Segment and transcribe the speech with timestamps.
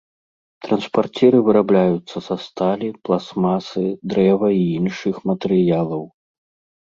[0.67, 6.03] Транспарціры вырабляюцца са сталі, пластмасы, дрэва і іншых матэрыялаў.